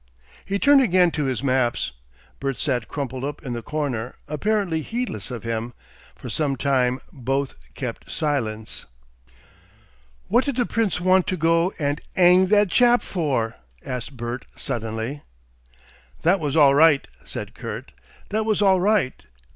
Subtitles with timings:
[0.45, 1.91] He turned again to his maps.
[2.39, 5.75] Bert sat crumpled up in the corner, apparently heedless of him.
[6.15, 8.87] For some time both kept silence.
[10.27, 15.21] "What did the Prince want to go and 'ang that chap for?" asked Bert, suddenly.
[16.23, 17.91] "That was all right," said Kurt,
[18.29, 19.23] "that was all right.